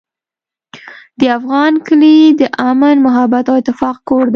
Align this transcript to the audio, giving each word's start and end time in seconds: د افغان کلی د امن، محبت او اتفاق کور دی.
د 1.19 1.21
افغان 1.37 1.73
کلی 1.87 2.17
د 2.39 2.41
امن، 2.69 2.95
محبت 3.05 3.45
او 3.49 3.55
اتفاق 3.61 3.97
کور 4.09 4.23
دی. 4.25 4.29